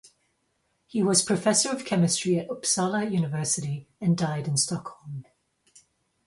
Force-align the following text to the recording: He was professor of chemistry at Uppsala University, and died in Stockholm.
He 0.87 1.03
was 1.03 1.21
professor 1.21 1.69
of 1.69 1.85
chemistry 1.85 2.39
at 2.39 2.47
Uppsala 2.47 3.05
University, 3.11 3.87
and 4.01 4.17
died 4.17 4.47
in 4.47 4.57
Stockholm. 4.57 5.25